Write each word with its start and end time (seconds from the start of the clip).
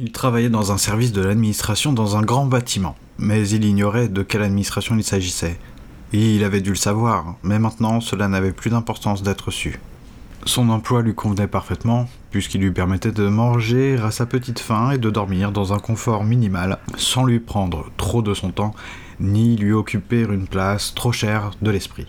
Il 0.00 0.12
travaillait 0.12 0.48
dans 0.48 0.70
un 0.70 0.78
service 0.78 1.10
de 1.10 1.22
l'administration 1.22 1.92
dans 1.92 2.16
un 2.16 2.22
grand 2.22 2.46
bâtiment, 2.46 2.94
mais 3.18 3.48
il 3.48 3.64
ignorait 3.64 4.06
de 4.06 4.22
quelle 4.22 4.42
administration 4.42 4.96
il 4.96 5.02
s'agissait. 5.02 5.58
Et 6.12 6.36
il 6.36 6.44
avait 6.44 6.60
dû 6.60 6.70
le 6.70 6.76
savoir, 6.76 7.34
mais 7.42 7.58
maintenant 7.58 8.00
cela 8.00 8.28
n'avait 8.28 8.52
plus 8.52 8.70
d'importance 8.70 9.24
d'être 9.24 9.50
su. 9.50 9.80
Son 10.44 10.68
emploi 10.68 11.02
lui 11.02 11.16
convenait 11.16 11.48
parfaitement, 11.48 12.08
puisqu'il 12.30 12.60
lui 12.60 12.70
permettait 12.70 13.10
de 13.10 13.26
manger 13.26 13.96
à 13.96 14.12
sa 14.12 14.24
petite 14.24 14.60
faim 14.60 14.92
et 14.92 14.98
de 14.98 15.10
dormir 15.10 15.50
dans 15.50 15.72
un 15.72 15.80
confort 15.80 16.22
minimal, 16.22 16.78
sans 16.96 17.24
lui 17.24 17.40
prendre 17.40 17.86
trop 17.96 18.22
de 18.22 18.34
son 18.34 18.52
temps, 18.52 18.76
ni 19.18 19.56
lui 19.56 19.72
occuper 19.72 20.20
une 20.20 20.46
place 20.46 20.94
trop 20.94 21.10
chère 21.10 21.50
de 21.60 21.72
l'esprit. 21.72 22.06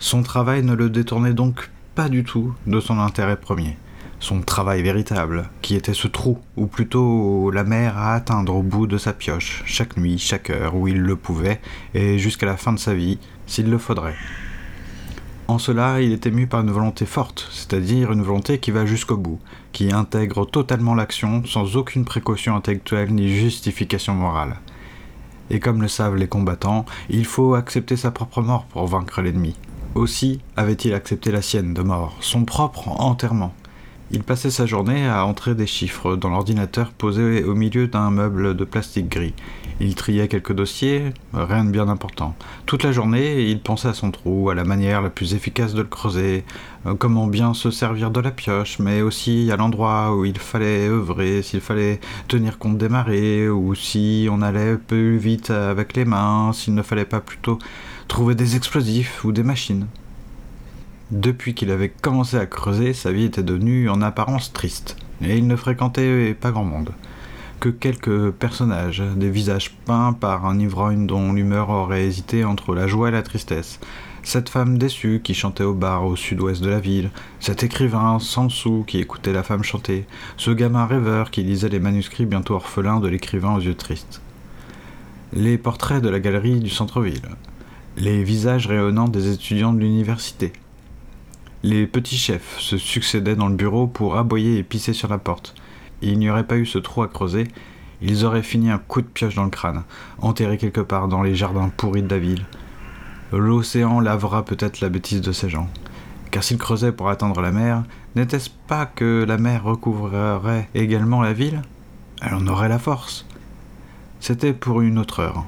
Son 0.00 0.22
travail 0.22 0.62
ne 0.62 0.74
le 0.74 0.90
détournait 0.90 1.32
donc 1.32 1.70
pas 1.94 2.10
du 2.10 2.24
tout 2.24 2.52
de 2.66 2.78
son 2.78 2.98
intérêt 2.98 3.40
premier 3.40 3.78
son 4.20 4.42
travail 4.42 4.82
véritable, 4.82 5.48
qui 5.62 5.74
était 5.74 5.94
ce 5.94 6.06
trou, 6.06 6.38
ou 6.56 6.66
plutôt 6.66 7.50
la 7.50 7.64
mer 7.64 7.96
à 7.98 8.14
atteindre 8.14 8.54
au 8.54 8.62
bout 8.62 8.86
de 8.86 8.98
sa 8.98 9.12
pioche, 9.12 9.62
chaque 9.66 9.96
nuit, 9.96 10.18
chaque 10.18 10.50
heure, 10.50 10.76
où 10.76 10.86
il 10.86 11.00
le 11.00 11.16
pouvait, 11.16 11.60
et 11.94 12.18
jusqu'à 12.18 12.46
la 12.46 12.58
fin 12.58 12.72
de 12.72 12.78
sa 12.78 12.94
vie, 12.94 13.18
s'il 13.46 13.70
le 13.70 13.78
faudrait. 13.78 14.14
En 15.48 15.58
cela, 15.58 16.00
il 16.00 16.12
était 16.12 16.30
mu 16.30 16.46
par 16.46 16.60
une 16.60 16.70
volonté 16.70 17.06
forte, 17.06 17.48
c'est-à-dire 17.50 18.12
une 18.12 18.22
volonté 18.22 18.58
qui 18.58 18.70
va 18.70 18.86
jusqu'au 18.86 19.16
bout, 19.16 19.40
qui 19.72 19.90
intègre 19.90 20.44
totalement 20.44 20.94
l'action 20.94 21.44
sans 21.44 21.76
aucune 21.76 22.04
précaution 22.04 22.54
intellectuelle 22.54 23.12
ni 23.12 23.34
justification 23.34 24.14
morale. 24.14 24.58
Et 25.50 25.58
comme 25.58 25.82
le 25.82 25.88
savent 25.88 26.14
les 26.14 26.28
combattants, 26.28 26.84
il 27.08 27.24
faut 27.24 27.54
accepter 27.54 27.96
sa 27.96 28.12
propre 28.12 28.42
mort 28.42 28.66
pour 28.66 28.86
vaincre 28.86 29.22
l'ennemi. 29.22 29.56
Aussi 29.96 30.40
avait-il 30.56 30.94
accepté 30.94 31.32
la 31.32 31.42
sienne 31.42 31.74
de 31.74 31.82
mort, 31.82 32.16
son 32.20 32.44
propre 32.44 32.86
enterrement, 32.86 33.52
il 34.12 34.24
passait 34.24 34.50
sa 34.50 34.66
journée 34.66 35.06
à 35.06 35.24
entrer 35.24 35.54
des 35.54 35.66
chiffres 35.66 36.16
dans 36.16 36.30
l'ordinateur 36.30 36.90
posé 36.90 37.44
au 37.44 37.54
milieu 37.54 37.86
d'un 37.86 38.10
meuble 38.10 38.56
de 38.56 38.64
plastique 38.64 39.08
gris. 39.08 39.34
Il 39.78 39.94
triait 39.94 40.26
quelques 40.26 40.52
dossiers, 40.52 41.14
rien 41.32 41.64
de 41.64 41.70
bien 41.70 41.88
important. 41.88 42.34
Toute 42.66 42.82
la 42.82 42.92
journée, 42.92 43.44
il 43.44 43.60
pensait 43.60 43.88
à 43.88 43.94
son 43.94 44.10
trou, 44.10 44.50
à 44.50 44.54
la 44.54 44.64
manière 44.64 45.00
la 45.00 45.10
plus 45.10 45.34
efficace 45.34 45.74
de 45.74 45.82
le 45.82 45.88
creuser, 45.88 46.44
euh, 46.86 46.94
comment 46.94 47.28
bien 47.28 47.54
se 47.54 47.70
servir 47.70 48.10
de 48.10 48.20
la 48.20 48.30
pioche, 48.32 48.78
mais 48.80 49.00
aussi 49.00 49.50
à 49.52 49.56
l'endroit 49.56 50.14
où 50.16 50.24
il 50.24 50.38
fallait 50.38 50.88
œuvrer, 50.88 51.42
s'il 51.42 51.60
fallait 51.60 52.00
tenir 52.26 52.58
compte 52.58 52.78
des 52.78 52.88
marées, 52.88 53.48
ou 53.48 53.74
si 53.74 54.28
on 54.30 54.42
allait 54.42 54.76
plus 54.76 55.18
vite 55.18 55.50
avec 55.50 55.96
les 55.96 56.04
mains, 56.04 56.52
s'il 56.52 56.74
ne 56.74 56.82
fallait 56.82 57.04
pas 57.04 57.20
plutôt 57.20 57.58
trouver 58.08 58.34
des 58.34 58.56
explosifs 58.56 59.24
ou 59.24 59.32
des 59.32 59.44
machines. 59.44 59.86
Depuis 61.10 61.54
qu'il 61.54 61.72
avait 61.72 61.88
commencé 61.88 62.36
à 62.36 62.46
creuser, 62.46 62.92
sa 62.92 63.10
vie 63.10 63.24
était 63.24 63.42
devenue 63.42 63.90
en 63.90 64.00
apparence 64.00 64.52
triste, 64.52 64.96
et 65.20 65.36
il 65.36 65.48
ne 65.48 65.56
fréquentait 65.56 66.34
pas 66.34 66.52
grand 66.52 66.64
monde. 66.64 66.90
Que 67.58 67.68
quelques 67.68 68.30
personnages, 68.30 69.02
des 69.16 69.28
visages 69.28 69.72
peints 69.84 70.12
par 70.12 70.46
un 70.46 70.60
ivrogne 70.60 71.08
dont 71.08 71.32
l'humeur 71.32 71.70
aurait 71.70 72.04
hésité 72.04 72.44
entre 72.44 72.76
la 72.76 72.86
joie 72.86 73.08
et 73.08 73.12
la 73.12 73.24
tristesse, 73.24 73.80
cette 74.22 74.48
femme 74.48 74.78
déçue 74.78 75.20
qui 75.24 75.34
chantait 75.34 75.64
au 75.64 75.74
bar 75.74 76.04
au 76.04 76.14
sud-ouest 76.14 76.62
de 76.62 76.70
la 76.70 76.78
ville, 76.78 77.10
cet 77.40 77.64
écrivain 77.64 78.20
sans 78.20 78.48
sou 78.48 78.84
qui 78.86 78.98
écoutait 78.98 79.32
la 79.32 79.42
femme 79.42 79.64
chanter, 79.64 80.06
ce 80.36 80.52
gamin 80.52 80.86
rêveur 80.86 81.32
qui 81.32 81.42
lisait 81.42 81.68
les 81.68 81.80
manuscrits 81.80 82.24
bientôt 82.24 82.54
orphelins 82.54 83.00
de 83.00 83.08
l'écrivain 83.08 83.56
aux 83.56 83.60
yeux 83.60 83.74
tristes. 83.74 84.22
Les 85.32 85.58
portraits 85.58 86.02
de 86.02 86.08
la 86.08 86.20
galerie 86.20 86.60
du 86.60 86.70
centre-ville, 86.70 87.30
les 87.96 88.22
visages 88.22 88.68
rayonnants 88.68 89.08
des 89.08 89.32
étudiants 89.32 89.72
de 89.72 89.80
l'université, 89.80 90.52
les 91.62 91.86
petits 91.86 92.16
chefs 92.16 92.58
se 92.58 92.78
succédaient 92.78 93.36
dans 93.36 93.48
le 93.48 93.54
bureau 93.54 93.86
pour 93.86 94.16
aboyer 94.16 94.58
et 94.58 94.62
pisser 94.62 94.92
sur 94.92 95.08
la 95.08 95.18
porte. 95.18 95.54
il 96.02 96.18
n'y 96.18 96.30
aurait 96.30 96.46
pas 96.46 96.56
eu 96.56 96.64
ce 96.64 96.78
trou 96.78 97.02
à 97.02 97.08
creuser, 97.08 97.48
ils 98.00 98.24
auraient 98.24 98.42
fini 98.42 98.70
un 98.70 98.78
coup 98.78 99.02
de 99.02 99.06
pioche 99.06 99.34
dans 99.34 99.44
le 99.44 99.50
crâne, 99.50 99.82
enterré 100.22 100.56
quelque 100.56 100.80
part 100.80 101.08
dans 101.08 101.22
les 101.22 101.34
jardins 101.34 101.70
pourris 101.76 102.02
de 102.02 102.08
la 102.08 102.18
ville. 102.18 102.46
L'océan 103.32 104.00
lavera 104.00 104.44
peut-être 104.44 104.80
la 104.80 104.88
bêtise 104.88 105.20
de 105.20 105.32
ces 105.32 105.50
gens. 105.50 105.68
Car 106.30 106.42
s'ils 106.42 106.58
creusaient 106.58 106.92
pour 106.92 107.10
atteindre 107.10 107.42
la 107.42 107.52
mer, 107.52 107.82
n'était-ce 108.16 108.50
pas 108.66 108.86
que 108.86 109.24
la 109.28 109.36
mer 109.36 109.62
recouvrerait 109.64 110.68
également 110.74 111.20
la 111.20 111.34
ville? 111.34 111.60
Elle 112.22 112.34
en 112.34 112.46
aurait 112.46 112.68
la 112.68 112.78
force. 112.78 113.26
C'était 114.20 114.54
pour 114.54 114.80
une 114.80 114.98
autre 114.98 115.20
heure. 115.20 115.44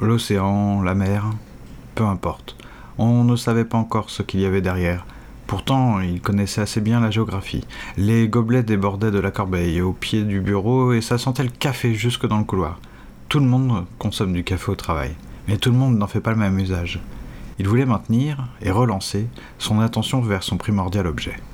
L'océan, 0.00 0.82
la 0.82 0.94
mer, 0.94 1.24
peu 1.94 2.04
importe. 2.04 2.56
On 2.98 3.24
ne 3.24 3.36
savait 3.36 3.64
pas 3.64 3.78
encore 3.78 4.10
ce 4.10 4.22
qu'il 4.22 4.40
y 4.40 4.46
avait 4.46 4.60
derrière. 4.60 5.04
Pourtant, 5.46 6.00
il 6.00 6.20
connaissait 6.20 6.60
assez 6.60 6.80
bien 6.80 7.00
la 7.00 7.10
géographie. 7.12 7.64
Les 7.96 8.28
gobelets 8.28 8.64
débordaient 8.64 9.12
de 9.12 9.20
la 9.20 9.30
corbeille 9.30 9.80
au 9.80 9.92
pied 9.92 10.24
du 10.24 10.40
bureau 10.40 10.92
et 10.92 11.00
ça 11.00 11.18
sentait 11.18 11.44
le 11.44 11.50
café 11.50 11.94
jusque 11.94 12.26
dans 12.26 12.38
le 12.38 12.44
couloir. 12.44 12.80
Tout 13.28 13.38
le 13.38 13.46
monde 13.46 13.86
consomme 13.98 14.32
du 14.32 14.42
café 14.42 14.72
au 14.72 14.76
travail, 14.76 15.14
mais 15.46 15.56
tout 15.56 15.70
le 15.70 15.76
monde 15.76 15.96
n'en 15.96 16.08
fait 16.08 16.20
pas 16.20 16.32
le 16.32 16.36
même 16.36 16.58
usage. 16.58 17.00
Il 17.58 17.68
voulait 17.68 17.86
maintenir 17.86 18.48
et 18.60 18.70
relancer 18.70 19.28
son 19.58 19.80
attention 19.80 20.20
vers 20.20 20.42
son 20.42 20.56
primordial 20.56 21.06
objet. 21.06 21.36